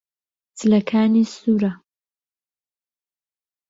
[0.57, 1.71] جلەکانی سوورە.